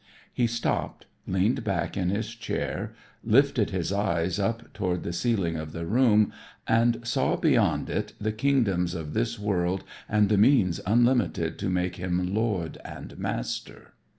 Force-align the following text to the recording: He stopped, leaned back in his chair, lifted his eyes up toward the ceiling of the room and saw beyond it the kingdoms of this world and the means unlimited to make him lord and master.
He 0.33 0.47
stopped, 0.47 1.05
leaned 1.27 1.63
back 1.63 1.95
in 1.95 2.09
his 2.09 2.33
chair, 2.33 2.95
lifted 3.23 3.69
his 3.69 3.93
eyes 3.93 4.39
up 4.39 4.73
toward 4.73 5.03
the 5.03 5.13
ceiling 5.13 5.57
of 5.57 5.73
the 5.73 5.85
room 5.85 6.33
and 6.67 7.05
saw 7.05 7.35
beyond 7.37 7.87
it 7.87 8.13
the 8.19 8.31
kingdoms 8.31 8.95
of 8.95 9.13
this 9.13 9.37
world 9.37 9.83
and 10.09 10.27
the 10.29 10.39
means 10.39 10.81
unlimited 10.87 11.59
to 11.59 11.69
make 11.69 11.97
him 11.97 12.33
lord 12.33 12.79
and 12.83 13.19
master. 13.19 13.93